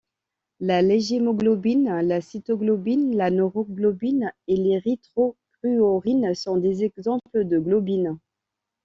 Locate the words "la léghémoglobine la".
0.59-2.21